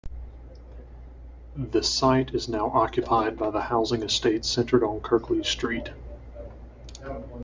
The 1.55 1.83
site 1.83 2.33
is 2.33 2.49
now 2.49 2.71
occupied 2.71 3.37
by 3.37 3.51
the 3.51 3.61
housing 3.61 4.01
estate 4.01 4.45
centred 4.45 4.81
on 4.81 4.99
Kirklees 5.01 5.45
Street. 5.45 5.91